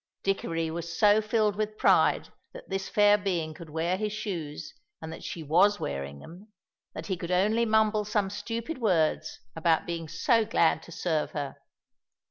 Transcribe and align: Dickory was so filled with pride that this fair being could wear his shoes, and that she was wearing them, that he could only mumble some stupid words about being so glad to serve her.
Dickory 0.23 0.71
was 0.71 0.97
so 0.97 1.21
filled 1.21 1.55
with 1.55 1.77
pride 1.77 2.29
that 2.53 2.67
this 2.71 2.89
fair 2.89 3.19
being 3.19 3.53
could 3.53 3.69
wear 3.69 3.97
his 3.97 4.11
shoes, 4.11 4.73
and 4.99 5.13
that 5.13 5.23
she 5.23 5.43
was 5.43 5.79
wearing 5.79 6.17
them, 6.21 6.51
that 6.95 7.05
he 7.05 7.15
could 7.15 7.29
only 7.29 7.65
mumble 7.67 8.03
some 8.03 8.31
stupid 8.31 8.79
words 8.79 9.41
about 9.55 9.85
being 9.85 10.07
so 10.07 10.43
glad 10.43 10.81
to 10.81 10.91
serve 10.91 11.33
her. 11.33 11.57